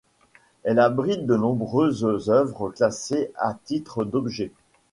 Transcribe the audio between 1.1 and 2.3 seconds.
de nombreuses